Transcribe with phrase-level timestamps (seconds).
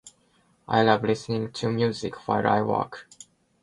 [0.67, 3.07] I love listening to music while I work.